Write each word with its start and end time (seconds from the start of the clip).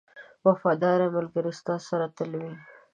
•وفادار 0.47 0.99
ملګری 1.15 1.51
ستا 1.59 1.75
سره 1.87 2.05
تل 2.17 2.31
وي. 2.41 2.53